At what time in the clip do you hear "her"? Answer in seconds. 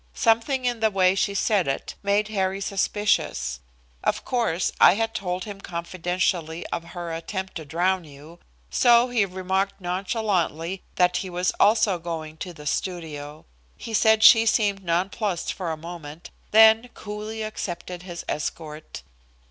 6.95-7.13